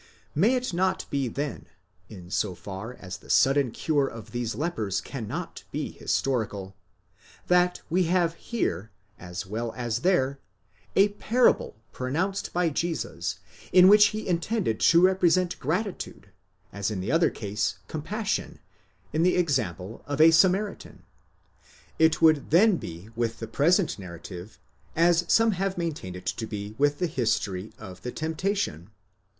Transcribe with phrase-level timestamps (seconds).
[0.33, 1.67] May it not be then
[2.09, 6.75] (in so far as the sudden cure of these lepers cannot be historical)
[7.45, 10.39] that we have here, as well as there,
[10.95, 13.37] a parable pronounced by Jesus,
[13.71, 16.31] in which he intended to represent gratitude,
[16.73, 18.57] as in the other case compassion,
[19.13, 21.03] in the example of a Samaritan?
[21.99, 24.57] It would then be with the present narrative
[24.95, 28.89] as some have maintained it to be with the history of the temptation.